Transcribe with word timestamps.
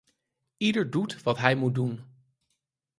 Ieder 0.57 0.89
doet 0.89 1.23
wat 1.23 1.37
hij 1.37 1.55
moet 1.55 1.75
doen. 1.75 2.03